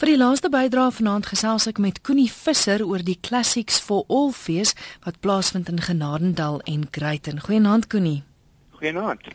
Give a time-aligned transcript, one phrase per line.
[0.00, 4.30] Vir die laaste bydrae vanaand gesels ek met Koenie Visser oor die Classics for All
[4.32, 4.70] fees
[5.04, 7.42] wat plaasvind in Genadendal en Greyten.
[7.44, 8.22] Goeienaand Koenie.
[8.78, 9.28] Goeienaand.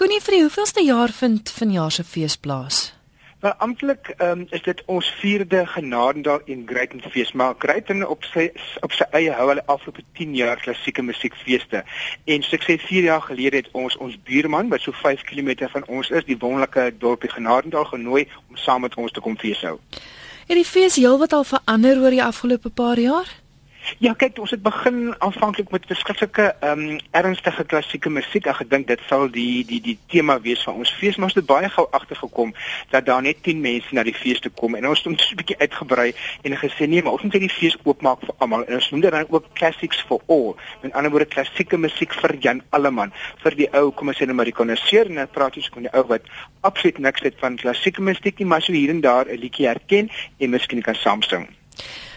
[0.00, 2.78] Koenie, vir die hoeveelste jaar vind vanjaar se fees plaas?
[3.40, 8.50] Maar amptelik um, is dit ons 4de Genadendal en Greyten fees, maar Greyten op sy
[8.84, 11.80] op sy eie hou hulle afgelope 10 jaar klassieke musiekfeeste.
[12.24, 15.70] En soos ek sê 4 jaar gelede het ons ons buurman wat so 5 km
[15.72, 19.78] van ons is, die wonderlike dorpie Genadendal genooi om saam met ons te kom feeshou.
[20.50, 23.28] Het die fees heelwat al verander oor die afgelope paar jaar?
[23.98, 28.46] Ja, kyk, ons het begin aanvanklik met verskillike ehm um, ernstige klassieke musiek.
[28.46, 31.46] Ek gedink dit sal die die die tema wees van ons fees, maar ons het
[31.48, 32.52] baie gou agtergekom
[32.90, 35.32] dat daar net 10 mense na die fees toe kom en ons het hom so
[35.32, 36.12] 'n bietjie uitgebrei
[36.42, 38.64] en gesê nee, maar ons moet die fees oopmaak vir almal.
[38.66, 40.54] En ons noem dit dan ook Classics for All.
[40.82, 43.12] Met ander woorde klassieke musiek vir Jan Alleman,
[43.42, 45.72] vir die ou, kom ons sê nou maar die konnoisseur en dan praat jy so
[45.74, 46.22] van die ou wat
[46.60, 50.10] absoluut niks het van klassieke musiek nie, maar so hier en daar 'n liedjie herken
[50.38, 51.59] en miskien kan saamsing.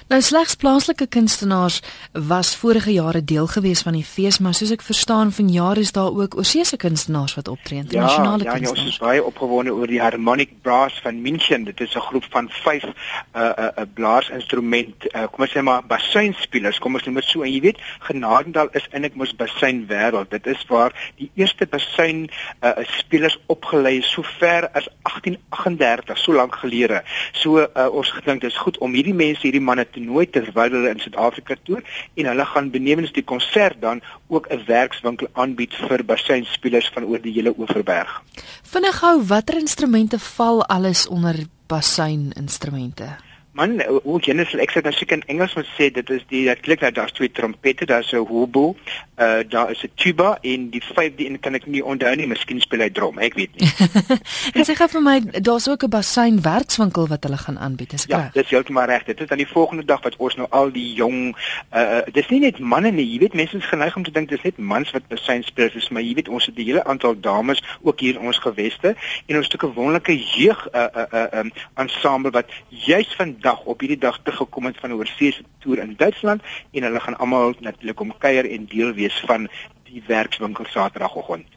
[0.08, 4.82] Nou slegs plaaslike kunstenaars was vorige jare deel gewees van die fees, maar soos ek
[4.84, 8.80] verstaan, vanjaar is daar ook oorseese kunstenaars wat optree, internasionale ja, ja, kunstenaars.
[8.80, 11.64] Ja, ons is baie opgewonde oor die Harmonic Brass van München.
[11.64, 15.62] Dit is 'n groep van 5 'n uh, 'n uh, blaasinstrument, uh, kom ons sê
[15.62, 17.42] maar bassuinspelers, kom ons noem dit so.
[17.42, 20.30] En jy weet, Genadendal is eintlik mos bassuin wêreld.
[20.30, 22.30] Dit is waar die eerste bassuin
[22.62, 27.04] uh, spelers opgelei is so ver as 1838, so lank gelede.
[27.32, 31.02] So uh, ons gedink dis goed om hierdie mense, hierdie manne toernooi terwyl hulle in
[31.04, 31.84] Suid-Afrika toer
[32.20, 37.22] en hulle gaan benewens die konsert dan ook 'n werkswinkel aanbied vir basseinspelers van oor
[37.22, 38.22] die hele Oeverberg.
[38.64, 41.36] Vinnig gou, watter instrumente val alles onder
[41.68, 43.33] basseininstrumente?
[43.54, 46.64] Man, hoe jennes ek sê dan seker in Engels moet sê dit is die dat
[46.66, 48.76] klink dat daar's twee trompette, daar's 'n hobo,
[49.22, 52.62] uh daar is 'n tuba en die vyfde een kan ek nie onthou nie, miskien
[52.62, 53.70] speel hy drum, ek weet nie.
[54.58, 58.06] en sê gou vir my, daar's ook 'n bassein werkswinkel wat hulle gaan aanbied, is
[58.08, 58.34] dit reg?
[58.34, 59.04] Ja, dis heeltemal reg.
[59.04, 61.38] Dit is dan die volgende dag wat ons nou al die jong
[61.76, 64.42] uh dis nie net manne nie, jy weet mense is geneig om te dink dis
[64.42, 67.62] net mans wat bassein speel, dis maar jy weet ons het 'n hele aantal dames
[67.82, 68.96] ook hier in ons geweste
[69.28, 73.64] en ons het 'n wonderlike jeug uh uh uh um, ensemble wat juis van dag
[73.64, 77.18] op hierdie dag te gekom het van 'n oorseese toer in Duitsland en hulle gaan
[77.18, 79.50] almal natuurlik kom kuier en deel wees van
[79.84, 81.48] die werkswinkel Saterdagoggend.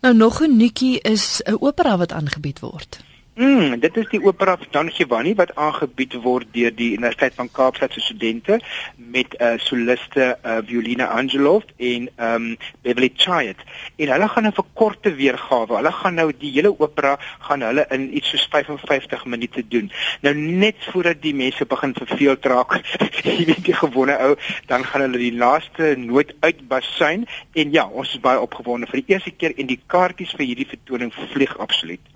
[0.00, 3.04] Nou nog 'n nuutjie is 'n opera wat aangebied word.
[3.34, 7.96] Mm, dit is die opera Don Giovanni wat aangebied word deur die Universiteit van Kaapstad
[7.96, 8.60] se studente
[8.96, 13.58] met 'n uh, eh, soliste uh, Violina Angelov en um Beverly Chayet.
[13.96, 15.76] En hulle gaan 'n verkorte weergawe.
[15.76, 19.90] Hulle gaan nou die hele opera gaan hulle in iets soos 55 minute doen.
[20.20, 22.80] Nou net voordat die mense begin verveel raak,
[23.24, 24.36] jy weet die gewone ou,
[24.66, 29.14] dan gaan hulle die laaste noot uitbasuin en ja, ons is baie opgewonde vir die
[29.14, 32.13] eerste keer en die kaartjies vir hierdie vertoning vlieg absoluut.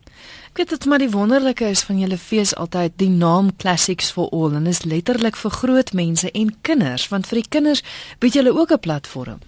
[0.49, 4.31] Ek weet dit maar die wonderlike is van julle fees altyd die naam Classics for
[4.33, 7.85] All en is letterlik vir groot mense en kinders want vir die kinders
[8.19, 9.39] bied julle ook 'n platform.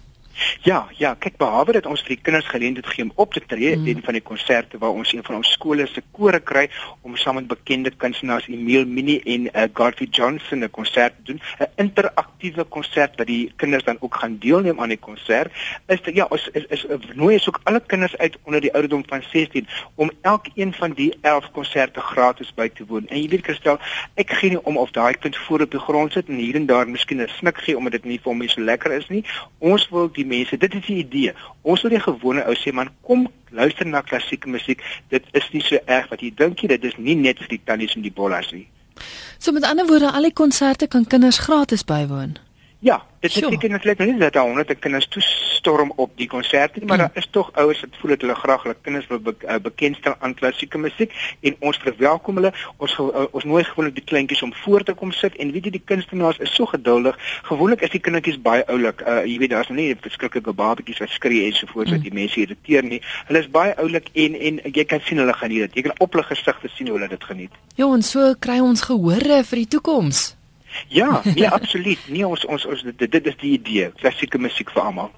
[0.61, 3.75] Ja, ja, kyk behalwe dat ons vir die kinders geleentheid gee om op te tree,
[3.75, 3.87] mm.
[3.87, 6.67] een van die konserte waar ons een van ons skole se kore kry
[7.01, 11.41] om saam met bekende kunstenaars Emil Mini en uh, Garvey Johnson 'n konsert te doen,
[11.59, 15.51] 'n interaktiewe konsert wat die kinders dan ook gaan deelneem aan die konsert.
[15.87, 18.73] Is dit ja, ons is, is, is nooi ons ook alle kinders uit onder die
[18.73, 23.07] ouderdom van 16 om elkeen van die 11 konserte gratis by te woon.
[23.07, 23.79] En jy weet Christel,
[24.15, 26.65] ek gee nie om of daai kind voor op die grond sit en hier en
[26.65, 29.23] daar miskien 'n snik gee omdat dit nie vir hom so lekker is nie.
[29.59, 30.57] Ons wil die mense.
[30.57, 31.35] Dit is die idee.
[31.61, 34.83] Ons wil die gewone ou sê man, kom luister na klassieke musiek.
[35.13, 36.71] Dit is nie so erg wat jy dink nie.
[36.75, 38.67] Dit is nie net vir die tannies en die bollas nie.
[39.41, 42.37] So met ander woorde, al die konserte kan kinders gratis bywoon.
[42.81, 46.79] Ja, dit is seker net net nie dat daar honderde kinders toestorm op die konserte
[46.79, 47.03] nie, maar mm.
[47.03, 50.15] daar is tog ouers wat voel dat hulle graag hulle kinders wil be uh, bekendstel
[50.19, 51.13] aan klassieke musiek
[51.45, 52.51] en ons verwelkom hulle.
[52.81, 55.75] Ons uh, ons nooi gewoonlik die kleintjies om voor te kom sit en weet jy
[55.77, 57.21] die kunstenaars is so geduldig.
[57.51, 59.05] Gewoonlik is die kindertjies baie oulik.
[59.05, 61.99] Uh, jy weet daar's nou nie verskriklike babetjies wat skree en so voort mm.
[61.99, 63.03] wat die mense irriteer nie.
[63.29, 65.77] Hulle is baie oulik en en jy kan sien hulle geniet dit.
[65.83, 67.63] Jy kan op hulle gesigte sien hoe hulle dit geniet.
[67.77, 70.31] Ja, en so kry ons gehore vir die toekoms.
[70.87, 71.99] Ja, nee, absoluut.
[72.07, 75.11] Nee, ons ons ons dit, dit is die idee, klassieke musiek vir almal.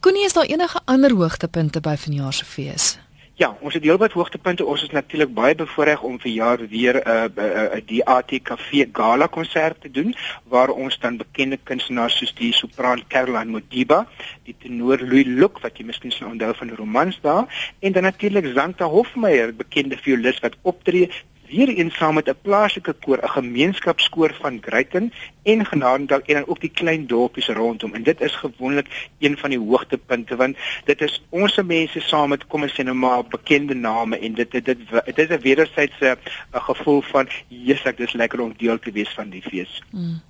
[0.00, 2.96] Koenie, is daar enige ander hoogtepunte by vanjaar se fees?
[3.38, 4.64] Ja, ons het heelwat hoogtepunte.
[4.66, 8.32] Ons is natuurlik baie bevoorreg om vir jaar weer 'n uh, uh, uh, die AT
[8.42, 10.14] Cafe Gala konsert te doen
[10.50, 14.08] waar ons dan bekende kunstenaars soos die sopran Caroline Modiba,
[14.42, 17.46] die tenor Louis Luck wat jy miskien sou onthou van die romans daar
[17.78, 21.08] en dan natuurlik Zanta Hofmeyer, bekende violis wat optree
[21.50, 25.12] weer eens saam met 'n plaaslike koor, 'n gemeenskapskoor van Greyton
[25.42, 27.94] en Genadendal en dan ook die klein dorpies rondom.
[27.94, 32.46] En dit is gewoonlik een van die hoogtepunte want dit is ons mense saam met
[32.46, 36.18] kom ons sê nou maar bekende name en dit dit dit, dit is 'n wederwysige
[36.52, 39.82] 'n gevoel van Jesus, dis lekker om deel te wees van die fees.
[39.90, 40.20] Hmm.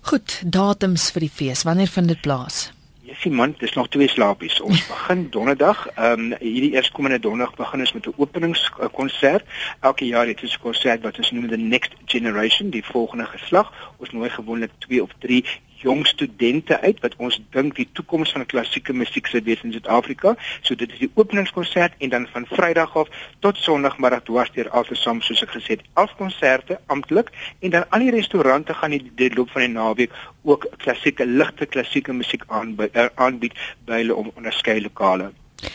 [0.00, 1.62] Goed, datums vir die fees.
[1.62, 2.72] Wanneer vind dit plaas?
[3.20, 4.60] Jessie man, dis nog twee slaapies.
[4.60, 5.88] Ons begin donderdag.
[5.94, 9.44] Ehm um, hierdie eerskomende donderdag begin ons met 'n openingskonsert.
[9.80, 13.72] Elke jaar het ons 'n konsert wat ons noem the next generation, die volgende geslag.
[13.96, 15.44] Ons nooi gewoonlik 2 of 3
[15.82, 20.34] jong studente uit wat ons dink die toekoms van klassieke musiek sou wees in Suid-Afrika.
[20.62, 23.08] So dit is die openingskonsert en dan van Vrydag af
[23.44, 28.14] tot Sondagmiddag dwarsteer altesaam soos ek gesê het, 11 konserte amptelik en dan al die
[28.14, 33.08] restaurante gaan die, die loop van die naweek ook klassieke ligte klassieke musiek aanbied, uh,
[33.14, 33.56] aanbied
[33.86, 35.32] by hulle om onderskeie lokale.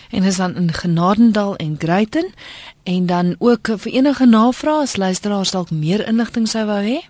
[0.09, 2.31] En is dan in Genadendal en Greyton
[2.83, 7.03] en dan ook vir enige navrae as luisteraars dalk meer inligting sou wou hê?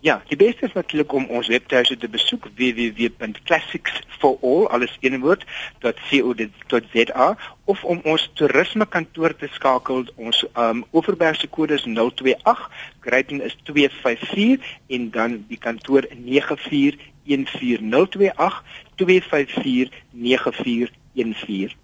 [0.00, 5.44] Ja, die beste is natuurlik om ons webtuiste te besoek www.classicsforall alles een woord
[5.82, 10.06] .co.za of om ons toerisme kantoor te skakel.
[10.14, 18.62] Ons um Overbergse kode is 028, Greyton is 254 en dan die kantoor 9414028
[19.02, 21.74] 2549414.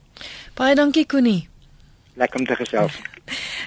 [0.55, 1.49] Baie dankie Connie.
[2.15, 3.14] Lekker om te gesels.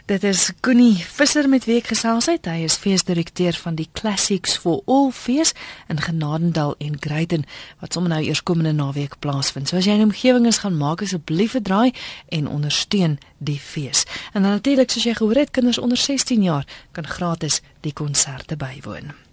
[0.08, 2.46] Dit is Connie Visser met wie ek gesels het.
[2.48, 5.52] Hy is feesdirekteur van die Classics for All fees
[5.92, 7.44] in Genadendal en Greyden
[7.82, 9.68] wat sommer nou eers komende naweek plaasvind.
[9.68, 11.92] So as jy in omgewing is, gaan maak asseblief 'n draai
[12.32, 14.08] en ondersteun die fees.
[14.32, 19.27] En natuurlik soos jy gehoor het, kinders onder 16 jaar kan gratis die konserte bywoon.